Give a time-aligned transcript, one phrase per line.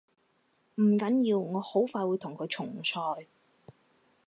[0.77, 3.27] 唔緊要，我好快會同佢重賽